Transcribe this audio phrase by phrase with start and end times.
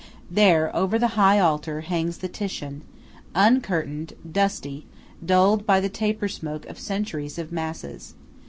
[0.31, 2.81] There, over the high altar, hangs the Titian,
[3.35, 4.87] uncurtained, dusty,
[5.23, 8.15] dulled by the taper smoke of centuries of masses.